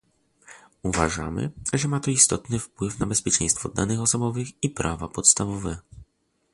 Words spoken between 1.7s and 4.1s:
że ma to istotny wpływ na bezpieczeństwo danych